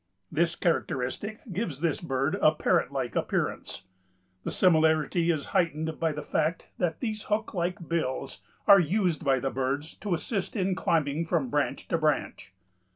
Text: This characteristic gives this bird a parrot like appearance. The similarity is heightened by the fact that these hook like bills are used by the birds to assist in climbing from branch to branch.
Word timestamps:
This 0.31 0.55
characteristic 0.55 1.41
gives 1.53 1.79
this 1.79 2.01
bird 2.01 2.33
a 2.41 2.55
parrot 2.55 2.91
like 2.91 3.15
appearance. 3.15 3.83
The 4.43 4.49
similarity 4.49 5.29
is 5.29 5.45
heightened 5.53 5.99
by 5.99 6.11
the 6.11 6.23
fact 6.23 6.65
that 6.79 7.01
these 7.01 7.25
hook 7.25 7.53
like 7.53 7.87
bills 7.87 8.39
are 8.65 8.79
used 8.79 9.23
by 9.23 9.39
the 9.39 9.51
birds 9.51 9.93
to 9.97 10.15
assist 10.15 10.55
in 10.55 10.73
climbing 10.73 11.25
from 11.25 11.51
branch 11.51 11.87
to 11.89 11.99
branch. 11.99 12.51